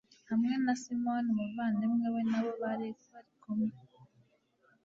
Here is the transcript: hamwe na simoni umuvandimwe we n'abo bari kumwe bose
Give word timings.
hamwe 0.29 0.53
na 0.63 0.73
simoni 0.81 1.27
umuvandimwe 1.33 2.05
we 2.15 2.21
n'abo 2.29 2.51
bari 2.61 2.87
kumwe 3.41 3.65
bose 3.73 4.01